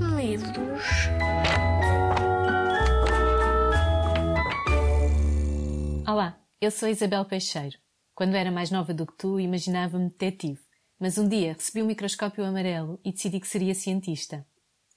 Livros. 0.00 0.82
Olá, 6.06 6.40
eu 6.60 6.70
sou 6.70 6.88
Isabel 6.88 7.24
Peixeiro. 7.24 7.76
Quando 8.14 8.36
era 8.36 8.50
mais 8.52 8.70
nova 8.70 8.94
do 8.94 9.04
que 9.04 9.16
tu, 9.16 9.40
imaginava-me 9.40 10.08
detetive. 10.08 10.60
Mas 11.00 11.18
um 11.18 11.28
dia 11.28 11.54
recebi 11.54 11.82
um 11.82 11.86
microscópio 11.86 12.44
amarelo 12.44 13.00
e 13.04 13.10
decidi 13.10 13.40
que 13.40 13.48
seria 13.48 13.74
cientista. 13.74 14.46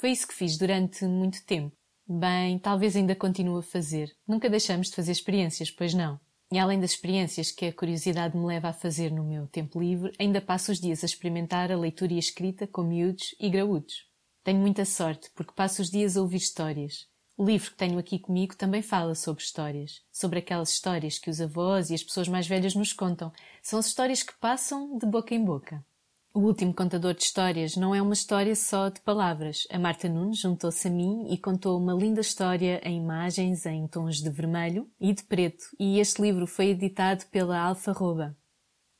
Foi 0.00 0.10
isso 0.10 0.26
que 0.26 0.34
fiz 0.34 0.56
durante 0.56 1.04
muito 1.04 1.44
tempo. 1.44 1.76
Bem, 2.08 2.58
talvez 2.58 2.96
ainda 2.96 3.14
continue 3.14 3.60
a 3.60 3.62
fazer. 3.62 4.10
Nunca 4.26 4.48
deixamos 4.48 4.88
de 4.88 4.96
fazer 4.96 5.12
experiências, 5.12 5.70
pois 5.70 5.92
não. 5.92 6.18
E 6.50 6.58
além 6.58 6.80
das 6.80 6.92
experiências 6.92 7.50
que 7.50 7.66
a 7.66 7.72
curiosidade 7.72 8.36
me 8.36 8.46
leva 8.46 8.68
a 8.68 8.72
fazer 8.72 9.10
no 9.10 9.24
meu 9.24 9.46
tempo 9.46 9.78
livre, 9.78 10.12
ainda 10.18 10.40
passo 10.40 10.72
os 10.72 10.80
dias 10.80 11.02
a 11.02 11.06
experimentar 11.06 11.70
a 11.70 11.76
leitura 11.76 12.14
e 12.14 12.16
a 12.16 12.20
escrita 12.20 12.66
com 12.66 12.82
miúdos 12.82 13.34
e 13.38 13.50
graúdos. 13.50 14.06
Tenho 14.46 14.60
muita 14.60 14.84
sorte, 14.84 15.28
porque 15.34 15.52
passo 15.56 15.82
os 15.82 15.90
dias 15.90 16.16
a 16.16 16.22
ouvir 16.22 16.36
histórias. 16.36 17.08
O 17.36 17.44
livro 17.44 17.68
que 17.68 17.76
tenho 17.76 17.98
aqui 17.98 18.16
comigo 18.16 18.54
também 18.54 18.80
fala 18.80 19.12
sobre 19.16 19.42
histórias, 19.42 20.04
sobre 20.12 20.38
aquelas 20.38 20.70
histórias 20.70 21.18
que 21.18 21.28
os 21.28 21.40
avós 21.40 21.90
e 21.90 21.94
as 21.94 22.04
pessoas 22.04 22.28
mais 22.28 22.46
velhas 22.46 22.76
nos 22.76 22.92
contam. 22.92 23.32
São 23.60 23.76
as 23.76 23.86
histórias 23.86 24.22
que 24.22 24.38
passam 24.38 24.96
de 24.98 25.04
boca 25.04 25.34
em 25.34 25.44
boca. 25.44 25.84
O 26.32 26.38
último 26.38 26.72
contador 26.72 27.12
de 27.12 27.24
histórias 27.24 27.74
não 27.74 27.92
é 27.92 28.00
uma 28.00 28.14
história 28.14 28.54
só 28.54 28.88
de 28.88 29.00
palavras. 29.00 29.66
A 29.68 29.80
Marta 29.80 30.08
Nunes 30.08 30.38
juntou-se 30.38 30.86
a 30.86 30.92
mim 30.92 31.26
e 31.28 31.36
contou 31.36 31.76
uma 31.76 31.92
linda 31.92 32.20
história 32.20 32.80
em 32.84 32.98
imagens 32.98 33.66
em 33.66 33.88
tons 33.88 34.18
de 34.18 34.30
vermelho 34.30 34.88
e 35.00 35.12
de 35.12 35.24
preto, 35.24 35.64
e 35.76 35.98
este 35.98 36.22
livro 36.22 36.46
foi 36.46 36.66
editado 36.66 37.26
pela 37.32 37.58
Alfa 37.58 37.90
Roba. 37.90 38.38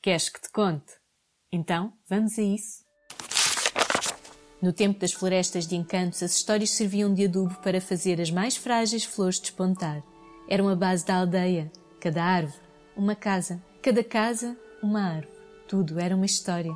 Queres 0.01 0.27
que 0.27 0.41
te 0.41 0.51
conte? 0.51 0.91
Então, 1.49 1.93
vamos 2.05 2.37
a 2.37 2.41
isso. 2.41 2.86
No 4.59 4.73
tempo 4.73 4.99
das 4.99 5.13
florestas 5.13 5.67
de 5.67 5.75
encantos, 5.75 6.23
as 6.23 6.35
histórias 6.35 6.71
serviam 6.71 7.13
de 7.13 7.25
adubo 7.25 7.55
para 7.61 7.79
fazer 7.79 8.19
as 8.19 8.31
mais 8.31 8.57
frágeis 8.57 9.03
flores 9.03 9.39
despontar. 9.39 10.03
Eram 10.49 10.67
a 10.67 10.75
base 10.75 11.05
da 11.05 11.17
aldeia. 11.17 11.71
Cada 11.99 12.23
árvore, 12.23 12.59
uma 12.95 13.15
casa. 13.15 13.61
Cada 13.83 14.03
casa, 14.03 14.57
uma 14.81 15.01
árvore. 15.01 15.37
Tudo 15.67 15.99
era 15.99 16.15
uma 16.15 16.25
história. 16.25 16.75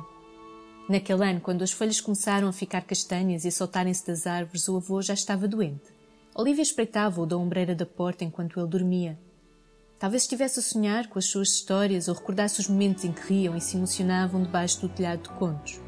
Naquele 0.88 1.24
ano, 1.24 1.40
quando 1.40 1.62
as 1.62 1.72
folhas 1.72 2.00
começaram 2.00 2.46
a 2.46 2.52
ficar 2.52 2.82
castanhas 2.82 3.44
e 3.44 3.48
a 3.48 3.52
soltarem-se 3.52 4.06
das 4.06 4.26
árvores, 4.26 4.68
o 4.68 4.76
avô 4.76 5.02
já 5.02 5.14
estava 5.14 5.48
doente. 5.48 5.90
Olivia 6.34 6.62
espreitava-o 6.62 7.26
da 7.26 7.36
ombreira 7.36 7.74
da 7.74 7.86
porta 7.86 8.24
enquanto 8.24 8.60
ele 8.60 8.68
dormia. 8.68 9.18
Talvez 9.98 10.22
estivesse 10.22 10.60
a 10.60 10.62
sonhar 10.62 11.08
com 11.08 11.18
as 11.18 11.26
suas 11.26 11.48
histórias 11.48 12.08
ou 12.08 12.14
recordasse 12.14 12.60
os 12.60 12.68
momentos 12.68 13.04
em 13.04 13.12
que 13.12 13.32
riam 13.32 13.56
e 13.56 13.60
se 13.60 13.76
emocionavam 13.76 14.42
debaixo 14.42 14.80
do 14.80 14.88
telhado 14.88 15.22
de 15.22 15.30
contos. 15.30 15.80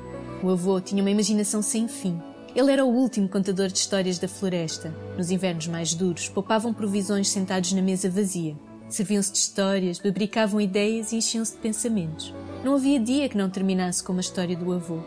O 0.44 0.50
avô 0.50 0.78
tinha 0.78 1.02
uma 1.02 1.10
imaginação 1.10 1.62
sem 1.62 1.88
fim. 1.88 2.20
Ele 2.54 2.70
era 2.70 2.84
o 2.84 2.94
último 2.94 3.26
contador 3.26 3.68
de 3.68 3.78
histórias 3.78 4.18
da 4.18 4.28
floresta. 4.28 4.94
Nos 5.16 5.30
invernos 5.30 5.68
mais 5.68 5.94
duros, 5.94 6.28
poupavam 6.28 6.74
provisões 6.74 7.30
sentados 7.30 7.72
na 7.72 7.80
mesa 7.80 8.10
vazia. 8.10 8.54
Serviam-se 8.86 9.32
de 9.32 9.38
histórias, 9.38 9.98
bebricavam 9.98 10.60
ideias 10.60 11.12
e 11.12 11.16
enchiam-se 11.16 11.52
de 11.54 11.60
pensamentos. 11.60 12.34
Não 12.62 12.74
havia 12.74 13.00
dia 13.00 13.26
que 13.26 13.38
não 13.38 13.48
terminasse 13.48 14.04
com 14.04 14.12
uma 14.12 14.20
história 14.20 14.54
do 14.54 14.70
avô. 14.70 14.98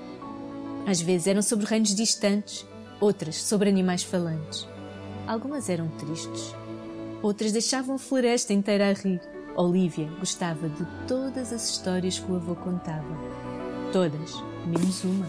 Às 0.88 1.02
vezes 1.02 1.28
eram 1.28 1.44
sobre 1.44 1.68
reinos 1.68 1.94
distantes, 1.94 2.66
outras 3.00 3.36
sobre 3.36 3.70
animais 3.70 4.02
falantes. 4.02 4.68
Algumas 5.28 5.70
eram 5.70 5.88
tristes, 6.00 6.52
outras 7.22 7.52
deixavam 7.52 7.94
a 7.94 8.00
floresta 8.00 8.54
inteira 8.54 8.90
a 8.90 8.94
rir. 8.94 9.22
Olivia 9.56 10.10
gostava 10.20 10.68
de 10.68 10.84
todas 11.08 11.54
as 11.54 11.70
histórias 11.70 12.18
que 12.18 12.32
o 12.32 12.38
avô 12.38 12.56
contava. 12.56 13.57
Todas, 13.92 14.44
menos 14.66 15.04
uma. 15.04 15.26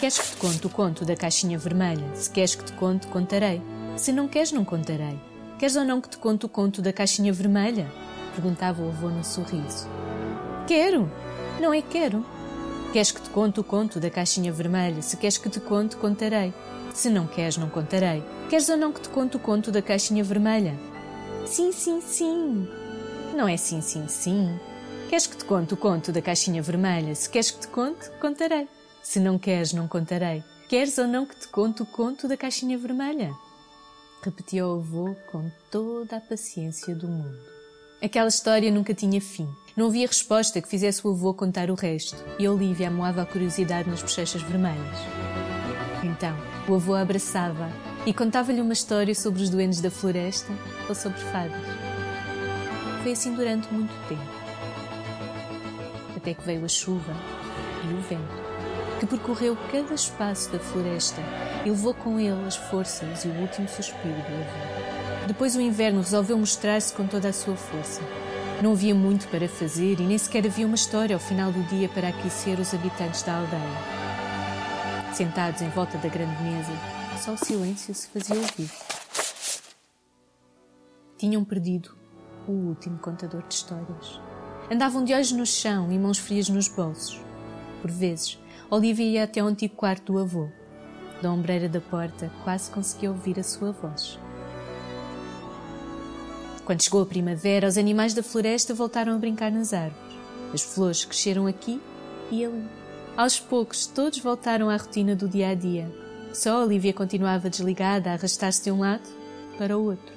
Queres 0.00 0.18
que 0.18 0.30
te 0.30 0.36
conte 0.36 0.66
o 0.66 0.70
conto 0.70 1.04
da 1.04 1.14
caixinha 1.14 1.56
vermelha? 1.56 2.04
Se 2.14 2.28
queres 2.28 2.54
que 2.54 2.64
te 2.64 2.72
conte, 2.72 3.06
contarei. 3.06 3.62
Se 3.96 4.12
não 4.12 4.28
queres, 4.28 4.52
não 4.52 4.64
contarei. 4.64 5.18
Queres 5.58 5.76
ou 5.76 5.84
não 5.84 6.00
que 6.00 6.08
te 6.08 6.18
conte 6.18 6.44
o 6.44 6.48
conto 6.48 6.82
da 6.82 6.92
caixinha 6.92 7.32
vermelha? 7.32 7.90
Perguntava 8.34 8.82
o 8.82 8.88
avô 8.88 9.08
no 9.08 9.24
sorriso. 9.24 9.88
Quero! 10.66 11.10
Não 11.60 11.72
é 11.72 11.80
quero. 11.80 12.24
Queres 12.92 13.12
que 13.12 13.22
te 13.22 13.30
conte 13.30 13.60
o 13.60 13.64
conto 13.64 14.00
da 14.00 14.10
caixinha 14.10 14.52
vermelha? 14.52 15.00
Se 15.00 15.16
queres 15.16 15.38
que 15.38 15.48
te 15.48 15.60
conte, 15.60 15.96
contarei. 15.96 16.52
Se 16.92 17.08
não 17.08 17.26
queres, 17.26 17.56
não 17.56 17.70
contarei. 17.70 18.22
Queres 18.50 18.68
ou 18.68 18.76
não 18.76 18.92
que 18.92 19.00
te 19.00 19.08
conte 19.08 19.36
o 19.36 19.40
conto 19.40 19.70
da 19.70 19.80
caixinha 19.80 20.24
vermelha? 20.24 20.74
Sim, 21.46 21.72
sim, 21.72 22.00
sim. 22.00 22.68
Não 23.36 23.48
é 23.48 23.56
sim, 23.56 23.80
sim, 23.80 24.06
sim. 24.08 24.58
Queres 25.14 25.28
que 25.28 25.36
te 25.36 25.44
conte 25.44 25.72
o 25.72 25.76
conto 25.76 26.10
da 26.10 26.20
caixinha 26.20 26.60
vermelha? 26.60 27.14
Se 27.14 27.30
queres 27.30 27.52
que 27.52 27.60
te 27.60 27.68
conte, 27.68 28.10
contarei. 28.20 28.66
Se 29.00 29.20
não 29.20 29.38
queres, 29.38 29.72
não 29.72 29.86
contarei. 29.86 30.42
Queres 30.68 30.98
ou 30.98 31.06
não 31.06 31.24
que 31.24 31.36
te 31.36 31.46
conte 31.46 31.82
o 31.82 31.86
conto 31.86 32.26
da 32.26 32.36
caixinha 32.36 32.76
vermelha? 32.76 33.32
Repetia 34.24 34.66
o 34.66 34.80
avô 34.80 35.14
com 35.30 35.48
toda 35.70 36.16
a 36.16 36.20
paciência 36.20 36.96
do 36.96 37.06
mundo. 37.06 37.38
Aquela 38.02 38.26
história 38.26 38.72
nunca 38.72 38.92
tinha 38.92 39.20
fim. 39.20 39.48
Não 39.76 39.86
havia 39.86 40.08
resposta 40.08 40.60
que 40.60 40.66
fizesse 40.66 41.06
o 41.06 41.12
avô 41.12 41.32
contar 41.32 41.70
o 41.70 41.74
resto, 41.74 42.16
e 42.36 42.48
Olivia 42.48 42.88
amoava 42.88 43.22
a 43.22 43.26
curiosidade 43.26 43.88
nas 43.88 44.02
bochechas 44.02 44.42
vermelhas. 44.42 44.98
Então, 46.02 46.36
o 46.68 46.74
avô 46.74 46.92
abraçava 46.96 47.70
e 48.04 48.12
contava-lhe 48.12 48.60
uma 48.60 48.72
história 48.72 49.14
sobre 49.14 49.44
os 49.44 49.48
duendes 49.48 49.80
da 49.80 49.92
floresta 49.92 50.52
ou 50.88 50.94
sobre 50.96 51.20
fadas. 51.20 51.62
Foi 53.04 53.12
assim 53.12 53.32
durante 53.32 53.72
muito 53.72 53.94
tempo 54.08 54.44
até 56.24 56.32
que 56.32 56.42
veio 56.42 56.64
a 56.64 56.68
chuva 56.68 57.12
e 57.84 57.92
o 57.92 58.00
vento, 58.00 58.98
que 58.98 59.04
percorreu 59.04 59.54
cada 59.70 59.92
espaço 59.92 60.50
da 60.50 60.58
floresta 60.58 61.20
e 61.66 61.68
levou 61.68 61.92
com 61.92 62.18
ele 62.18 62.46
as 62.46 62.56
forças 62.56 63.26
e 63.26 63.28
o 63.28 63.40
último 63.42 63.68
suspiro 63.68 64.14
do 64.14 64.20
avô. 64.20 65.26
Depois 65.26 65.54
o 65.54 65.60
inverno 65.60 66.00
resolveu 66.00 66.38
mostrar-se 66.38 66.94
com 66.94 67.06
toda 67.06 67.28
a 67.28 67.32
sua 67.32 67.54
força. 67.56 68.00
Não 68.62 68.72
havia 68.72 68.94
muito 68.94 69.28
para 69.28 69.46
fazer 69.46 70.00
e 70.00 70.02
nem 70.02 70.16
sequer 70.16 70.46
havia 70.46 70.66
uma 70.66 70.76
história 70.76 71.14
ao 71.14 71.20
final 71.20 71.52
do 71.52 71.62
dia 71.64 71.90
para 71.90 72.08
aquecer 72.08 72.58
os 72.58 72.72
habitantes 72.72 73.22
da 73.22 73.36
aldeia. 73.36 75.12
Sentados 75.12 75.60
em 75.60 75.68
volta 75.68 75.98
da 75.98 76.08
grande 76.08 76.42
mesa, 76.42 76.72
só 77.22 77.34
o 77.34 77.36
silêncio 77.36 77.94
se 77.94 78.08
fazia 78.08 78.36
ouvir. 78.36 78.70
Tinham 81.18 81.44
perdido 81.44 81.94
o 82.48 82.52
último 82.52 82.98
contador 82.98 83.42
de 83.46 83.54
histórias. 83.54 84.20
Andavam 84.70 85.04
de 85.04 85.12
olhos 85.12 85.30
no 85.30 85.44
chão 85.44 85.92
e 85.92 85.98
mãos 85.98 86.18
frias 86.18 86.48
nos 86.48 86.68
bolsos. 86.68 87.20
Por 87.82 87.90
vezes, 87.90 88.38
Olivia 88.70 89.04
ia 89.04 89.24
até 89.24 89.40
ao 89.40 89.46
antigo 89.46 89.76
quarto 89.76 90.12
do 90.12 90.18
avô. 90.18 90.48
Da 91.20 91.30
ombreira 91.30 91.68
da 91.68 91.82
porta, 91.82 92.32
quase 92.42 92.70
conseguia 92.70 93.10
ouvir 93.10 93.38
a 93.38 93.42
sua 93.42 93.72
voz. 93.72 94.18
Quando 96.64 96.82
chegou 96.82 97.02
a 97.02 97.06
primavera, 97.06 97.68
os 97.68 97.76
animais 97.76 98.14
da 98.14 98.22
floresta 98.22 98.72
voltaram 98.72 99.14
a 99.14 99.18
brincar 99.18 99.52
nas 99.52 99.74
árvores. 99.74 100.16
As 100.54 100.62
flores 100.62 101.04
cresceram 101.04 101.46
aqui 101.46 101.78
e 102.30 102.42
ali. 102.42 102.66
Aos 103.18 103.38
poucos, 103.38 103.86
todos 103.86 104.18
voltaram 104.18 104.70
à 104.70 104.76
rotina 104.78 105.14
do 105.14 105.28
dia 105.28 105.50
a 105.50 105.54
dia. 105.54 105.92
Só 106.32 106.64
Olivia 106.64 106.94
continuava 106.94 107.50
desligada 107.50 108.10
a 108.10 108.14
arrastar-se 108.14 108.64
de 108.64 108.72
um 108.72 108.80
lado 108.80 109.08
para 109.58 109.76
o 109.76 109.84
outro. 109.84 110.14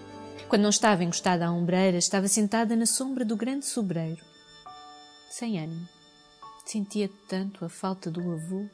Quando 0.48 0.62
não 0.62 0.70
estava 0.70 1.04
encostada 1.04 1.46
à 1.46 1.52
ombreira, 1.52 1.98
estava 1.98 2.30
sentada 2.30 2.78
na 2.78 2.86
sombra 2.86 3.26
do 3.26 3.36
grande 3.36 3.66
sobreiro 3.66 4.37
sem 5.38 5.60
ânimo. 5.60 5.88
Sentia 6.66 7.08
tanto 7.28 7.64
a 7.64 7.70
falta 7.70 8.10
do 8.10 8.32
avô 8.32 8.66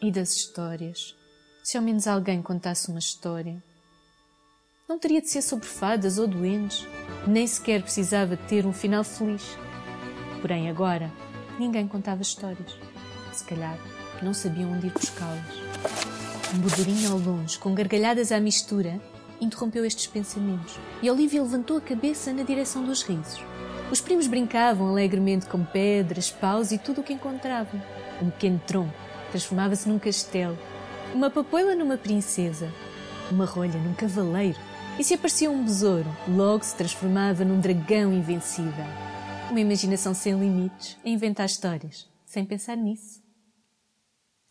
e 0.00 0.10
das 0.10 0.34
histórias. 0.34 1.14
Se 1.62 1.76
ao 1.76 1.82
menos 1.84 2.06
alguém 2.06 2.40
contasse 2.40 2.88
uma 2.88 2.98
história. 2.98 3.62
Não 4.88 4.98
teria 4.98 5.20
de 5.20 5.28
ser 5.28 5.42
sobre 5.42 5.66
fadas 5.66 6.16
ou 6.16 6.26
doentes, 6.26 6.86
nem 7.26 7.46
sequer 7.46 7.82
precisava 7.82 8.38
ter 8.38 8.64
um 8.64 8.72
final 8.72 9.04
feliz. 9.04 9.42
Porém, 10.40 10.70
agora, 10.70 11.12
ninguém 11.58 11.86
contava 11.86 12.22
histórias. 12.22 12.78
Se 13.34 13.44
calhar, 13.44 13.78
não 14.22 14.32
sabiam 14.32 14.72
onde 14.72 14.86
ir 14.86 14.92
buscá-las. 14.92 15.56
Um 16.54 16.58
burburinho 16.58 17.12
ao 17.12 17.18
longe, 17.18 17.58
com 17.58 17.74
gargalhadas 17.74 18.32
à 18.32 18.40
mistura, 18.40 18.98
interrompeu 19.42 19.84
estes 19.84 20.06
pensamentos 20.06 20.78
e 21.02 21.10
Olivia 21.10 21.42
levantou 21.42 21.76
a 21.76 21.82
cabeça 21.82 22.32
na 22.32 22.44
direção 22.44 22.82
dos 22.82 23.02
risos. 23.02 23.42
Os 23.90 24.00
primos 24.00 24.26
brincavam 24.26 24.88
alegremente 24.88 25.46
com 25.46 25.64
pedras, 25.64 26.30
paus 26.30 26.72
e 26.72 26.78
tudo 26.78 27.00
o 27.00 27.04
que 27.04 27.12
encontravam. 27.12 27.80
Um 28.20 28.30
pequeno 28.30 28.60
tronco 28.66 28.94
transformava-se 29.30 29.88
num 29.88 29.98
castelo, 29.98 30.56
uma 31.12 31.30
papoila 31.30 31.74
numa 31.74 31.96
princesa, 31.96 32.72
uma 33.30 33.44
rolha 33.44 33.78
num 33.78 33.94
cavaleiro, 33.94 34.58
e 34.98 35.02
se 35.02 35.14
aparecia 35.14 35.50
um 35.50 35.64
besouro, 35.64 36.08
logo 36.28 36.64
se 36.64 36.76
transformava 36.76 37.44
num 37.44 37.60
dragão 37.60 38.12
invencível. 38.12 38.84
Uma 39.50 39.60
imaginação 39.60 40.14
sem 40.14 40.38
limites 40.38 40.96
a 41.04 41.08
inventar 41.08 41.46
histórias, 41.46 42.08
sem 42.24 42.44
pensar 42.44 42.76
nisso. 42.76 43.22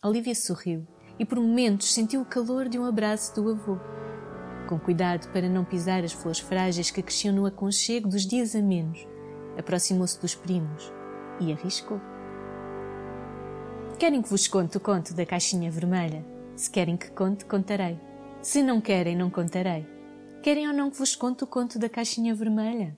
Olivia 0.02 0.34
sorriu 0.34 0.86
e 1.18 1.24
por 1.24 1.38
momentos 1.38 1.92
sentiu 1.92 2.20
o 2.20 2.26
calor 2.26 2.68
de 2.68 2.78
um 2.78 2.84
abraço 2.84 3.34
do 3.34 3.50
avô. 3.50 3.78
Com 4.68 4.78
cuidado 4.78 5.30
para 5.32 5.48
não 5.48 5.64
pisar 5.64 6.04
as 6.04 6.12
flores 6.12 6.40
frágeis 6.40 6.90
que 6.90 7.02
cresciam 7.02 7.34
no 7.34 7.46
aconchego 7.46 8.08
dos 8.08 8.26
dias 8.26 8.54
amenos, 8.54 9.06
aproximou-se 9.58 10.20
dos 10.20 10.34
primos 10.34 10.92
e 11.40 11.52
arriscou. 11.52 12.00
Querem 13.98 14.22
que 14.22 14.28
vos 14.28 14.46
conte 14.46 14.76
o 14.76 14.80
conto 14.80 15.14
da 15.14 15.24
caixinha 15.24 15.70
vermelha? 15.70 16.24
Se 16.56 16.70
querem 16.70 16.96
que 16.96 17.10
conte, 17.10 17.44
contarei. 17.44 17.98
Se 18.42 18.62
não 18.62 18.80
querem, 18.80 19.16
não 19.16 19.30
contarei. 19.30 19.86
Querem 20.42 20.68
ou 20.68 20.74
não 20.74 20.90
que 20.90 20.98
vos 20.98 21.16
conte 21.16 21.44
o 21.44 21.46
conto 21.46 21.78
da 21.78 21.88
caixinha 21.88 22.34
vermelha? 22.34 22.96